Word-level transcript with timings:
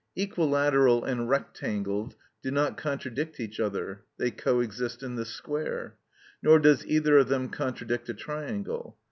Equilateral 0.17 1.03
and 1.05 1.29
rectangled 1.29 2.15
do 2.41 2.49
not 2.49 2.75
contradict 2.75 3.39
each 3.39 3.59
other 3.59 4.03
(they 4.17 4.31
coexist 4.31 5.03
in 5.03 5.13
the 5.15 5.25
square), 5.25 5.95
nor 6.41 6.57
does 6.57 6.83
either 6.87 7.19
of 7.19 7.27
them 7.27 7.49
contradict 7.49 8.09
a 8.09 8.15
triangle. 8.15 8.97